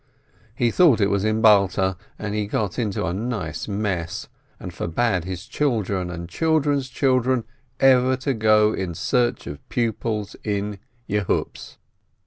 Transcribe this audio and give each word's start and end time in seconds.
He 0.55 0.71
thought 0.71 0.99
it 0.99 1.11
was 1.11 1.23
in 1.23 1.41
Balta, 1.41 1.95
and 2.17 2.33
he 2.33 2.47
got 2.47 2.79
into 2.79 3.05
a 3.05 3.13
nice 3.13 3.67
mess, 3.67 4.29
and 4.59 4.73
forbade 4.73 5.25
his 5.25 5.45
children 5.45 6.09
and 6.09 6.27
children's 6.27 6.89
children 6.89 7.43
ever 7.79 8.15
to 8.17 8.33
go 8.33 8.73
in 8.73 8.95
search 8.95 9.45
of 9.45 9.59
pupils 9.69 10.35
in 10.43 10.79
Yehupetz. 11.07 11.77